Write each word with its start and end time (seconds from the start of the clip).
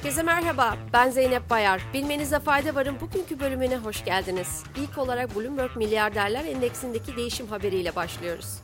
Herkese 0.00 0.22
merhaba, 0.22 0.76
ben 0.92 1.10
Zeynep 1.10 1.50
Bayar. 1.50 1.82
Bilmenize 1.94 2.38
fayda 2.38 2.74
varın 2.74 3.00
bugünkü 3.00 3.40
bölümüne 3.40 3.76
hoş 3.76 4.04
geldiniz. 4.04 4.62
İlk 4.76 4.98
olarak 4.98 5.36
Bloomberg 5.36 5.76
Milyarderler 5.76 6.44
Endeksindeki 6.44 7.16
değişim 7.16 7.46
haberiyle 7.46 7.96
başlıyoruz. 7.96 8.58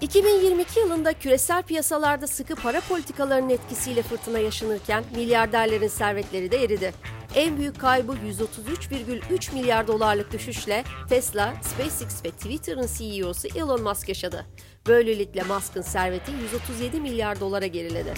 2022 0.00 0.80
yılında 0.80 1.12
küresel 1.12 1.62
piyasalarda 1.62 2.26
sıkı 2.26 2.54
para 2.54 2.80
politikalarının 2.80 3.50
etkisiyle 3.50 4.02
fırtına 4.02 4.38
yaşanırken 4.38 5.04
milyarderlerin 5.16 5.88
servetleri 5.88 6.50
de 6.50 6.64
eridi. 6.64 6.92
En 7.34 7.56
büyük 7.56 7.80
kaybı 7.80 8.12
133,3 8.12 9.54
milyar 9.54 9.86
dolarlık 9.86 10.32
düşüşle 10.32 10.84
Tesla, 11.08 11.54
SpaceX 11.62 12.24
ve 12.24 12.30
Twitter'ın 12.30 12.88
CEO'su 12.98 13.48
Elon 13.48 13.82
Musk 13.82 14.08
yaşadı. 14.08 14.46
Böylelikle 14.86 15.42
Musk'ın 15.42 15.82
serveti 15.82 16.32
137 16.42 17.00
milyar 17.00 17.40
dolara 17.40 17.66
geriledi. 17.66 18.14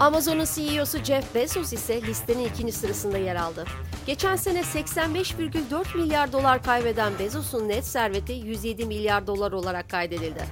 Amazon'un 0.00 0.44
CEO'su 0.54 0.98
Jeff 0.98 1.34
Bezos 1.34 1.72
ise 1.72 2.02
listenin 2.02 2.44
ikinci 2.44 2.72
sırasında 2.72 3.18
yer 3.18 3.36
aldı. 3.36 3.64
Geçen 4.06 4.36
sene 4.36 4.60
85,4 4.60 5.96
milyar 5.96 6.32
dolar 6.32 6.62
kaybeden 6.62 7.12
Bezos'un 7.18 7.68
net 7.68 7.84
serveti 7.86 8.32
107 8.32 8.86
milyar 8.86 9.26
dolar 9.26 9.52
olarak 9.52 9.90
kaydedildi. 9.90 10.44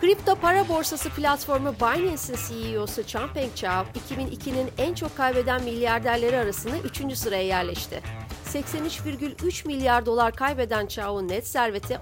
Kripto 0.00 0.36
para 0.36 0.68
borsası 0.68 1.10
platformu 1.10 1.74
Binance'in 1.80 2.36
CEO'su 2.48 3.06
Changpeng 3.06 3.50
Zhao, 3.56 3.84
2002'nin 4.10 4.70
en 4.78 4.94
çok 4.94 5.16
kaybeden 5.16 5.64
milyarderleri 5.64 6.36
arasında 6.36 6.78
3. 6.78 7.16
sıraya 7.16 7.42
yerleşti. 7.42 8.00
83,3 8.46 9.66
milyar 9.66 10.06
dolar 10.06 10.32
kaybeden 10.32 10.88
Zhao'nun 10.88 11.28
net 11.28 11.46
serveti 11.46 11.94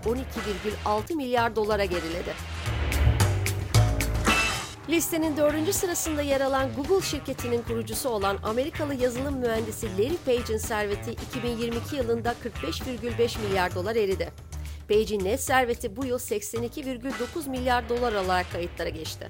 12,6 0.84 1.15
milyar 1.15 1.57
dolara 1.57 1.84
geriledi. 1.84 2.33
Listenin 4.88 5.37
dördüncü 5.37 5.73
sırasında 5.73 6.23
yer 6.23 6.41
alan 6.41 6.69
Google 6.76 7.07
şirketinin 7.07 7.63
kurucusu 7.63 8.09
olan 8.09 8.38
Amerikalı 8.43 8.95
yazılım 8.95 9.37
mühendisi 9.37 9.99
Larry 9.99 10.16
Page'in 10.26 10.59
serveti 10.59 11.10
2022 11.10 11.96
yılında 11.96 12.35
45,5 12.63 13.41
milyar 13.49 13.74
dolar 13.74 13.96
eridi. 13.96 14.48
Page'in 14.89 15.25
net 15.25 15.41
serveti 15.41 15.97
bu 15.97 16.05
yıl 16.05 16.19
82,9 16.19 17.51
milyar 17.51 17.89
dolar 17.89 18.13
olarak 18.13 18.53
kayıtlara 18.53 18.89
geçti. 18.89 19.29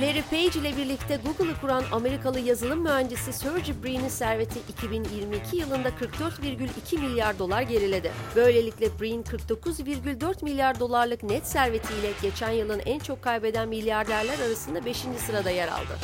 Larry 0.00 0.22
Page 0.22 0.60
ile 0.60 0.76
birlikte 0.76 1.18
Google'ı 1.24 1.60
kuran 1.60 1.84
Amerikalı 1.92 2.40
yazılım 2.40 2.82
mühendisi 2.82 3.32
Sergey 3.32 3.74
Brin'in 3.84 4.08
serveti 4.08 4.58
2022 4.68 5.56
yılında 5.56 5.88
44,2 5.88 7.00
milyar 7.00 7.38
dolar 7.38 7.62
geriledi. 7.62 8.12
Böylelikle 8.36 8.86
Brin 9.00 9.22
49,4 9.22 10.44
milyar 10.44 10.80
dolarlık 10.80 11.22
net 11.22 11.46
servetiyle 11.46 12.10
geçen 12.22 12.50
yılın 12.50 12.80
en 12.86 12.98
çok 12.98 13.22
kaybeden 13.22 13.68
milyarderler 13.68 14.38
arasında 14.38 14.84
5. 14.84 14.96
sırada 15.26 15.50
yer 15.50 15.68
aldı. 15.68 15.98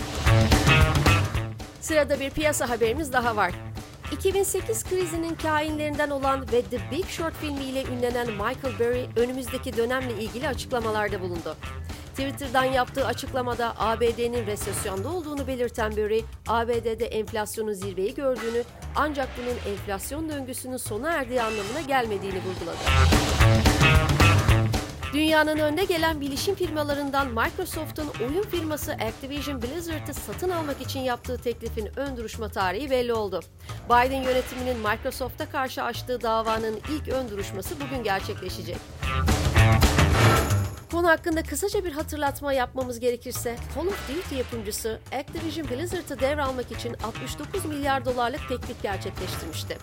Sırada 1.80 2.20
bir 2.20 2.30
piyasa 2.30 2.68
haberimiz 2.68 3.12
daha 3.12 3.36
var. 3.36 3.52
2008 4.12 4.84
krizinin 4.84 5.34
kainlerinden 5.34 6.10
olan 6.10 6.40
ve 6.52 6.62
The 6.62 6.78
Big 6.90 7.06
Short 7.06 7.34
filmiyle 7.34 7.84
ünlenen 7.84 8.26
Michael 8.26 8.78
Burry 8.78 9.06
önümüzdeki 9.16 9.76
dönemle 9.76 10.22
ilgili 10.22 10.48
açıklamalarda 10.48 11.20
bulundu. 11.20 11.56
Twitter'dan 12.10 12.64
yaptığı 12.64 13.06
açıklamada 13.06 13.74
ABD'nin 13.78 14.46
resesyonda 14.46 15.08
olduğunu 15.08 15.46
belirten 15.46 15.92
Burry, 15.92 16.24
ABD'de 16.46 17.06
enflasyonun 17.06 17.72
zirveyi 17.72 18.14
gördüğünü 18.14 18.62
ancak 18.96 19.28
bunun 19.38 19.72
enflasyon 19.74 20.28
döngüsünün 20.28 20.76
sona 20.76 21.12
erdiği 21.12 21.42
anlamına 21.42 21.80
gelmediğini 21.80 22.38
vurguladı. 22.38 22.78
Dünyanın 25.12 25.58
önde 25.58 25.84
gelen 25.84 26.20
bilişim 26.20 26.54
firmalarından 26.54 27.28
Microsoft'un 27.28 28.08
oyun 28.20 28.42
firması 28.42 28.92
Activision 28.92 29.62
Blizzard'ı 29.62 30.14
satın 30.14 30.50
almak 30.50 30.80
için 30.80 31.00
yaptığı 31.00 31.38
teklifin 31.38 31.98
ön 31.98 32.16
duruşma 32.16 32.48
tarihi 32.48 32.90
belli 32.90 33.12
oldu. 33.12 33.40
Biden 33.86 34.22
yönetiminin 34.22 34.76
Microsoft'a 34.76 35.50
karşı 35.50 35.82
açtığı 35.82 36.22
davanın 36.22 36.80
ilk 36.90 37.08
ön 37.08 37.28
duruşması 37.28 37.74
bugün 37.80 38.04
gerçekleşecek. 38.04 38.76
Konu 40.90 41.08
hakkında 41.08 41.42
kısaca 41.42 41.84
bir 41.84 41.92
hatırlatma 41.92 42.52
yapmamız 42.52 43.00
gerekirse, 43.00 43.56
Call 43.74 43.86
of 43.86 44.08
Duty 44.08 44.34
yapımcısı 44.34 45.00
Activision 45.12 45.68
Blizzard'ı 45.68 46.20
devralmak 46.20 46.72
için 46.72 46.94
69 47.04 47.64
milyar 47.64 48.04
dolarlık 48.04 48.48
teklif 48.48 48.82
gerçekleştirmişti. 48.82 49.78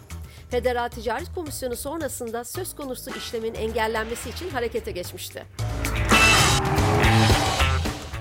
Federal 0.50 0.90
Ticaret 0.90 1.36
Komisyonu 1.36 1.76
sonrasında 1.76 2.44
söz 2.44 2.76
konusu 2.76 3.12
işlemin 3.18 3.54
engellenmesi 3.54 4.30
için 4.30 4.50
harekete 4.50 4.92
geçmişti. 4.92 5.44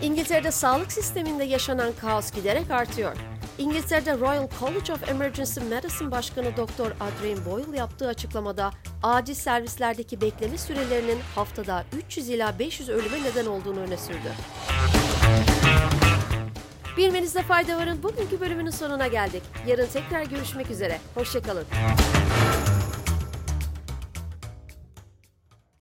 İngiltere'de 0.02 0.50
sağlık 0.50 0.92
sisteminde 0.92 1.44
yaşanan 1.44 1.92
kaos 2.00 2.30
giderek 2.32 2.70
artıyor. 2.70 3.16
İngiltere'de 3.58 4.18
Royal 4.18 4.48
College 4.60 4.92
of 4.92 5.08
Emergency 5.08 5.60
Medicine 5.60 6.10
Başkanı 6.10 6.56
Dr. 6.56 6.92
Adrian 7.00 7.44
Boyle 7.46 7.78
yaptığı 7.78 8.08
açıklamada 8.08 8.70
acil 9.02 9.34
servislerdeki 9.34 10.20
bekleme 10.20 10.58
sürelerinin 10.58 11.18
haftada 11.34 11.84
300 12.06 12.28
ila 12.28 12.58
500 12.58 12.88
ölüme 12.88 13.22
neden 13.22 13.46
olduğunu 13.46 13.80
öne 13.80 13.96
sürdü. 13.96 14.32
Bilmenizde 16.96 17.42
fayda 17.42 17.76
varın 17.78 18.02
bugünkü 18.02 18.40
bölümünün 18.40 18.70
sonuna 18.70 19.06
geldik. 19.06 19.42
Yarın 19.66 19.86
tekrar 19.86 20.22
görüşmek 20.22 20.70
üzere. 20.70 21.00
Hoşçakalın. 21.14 21.64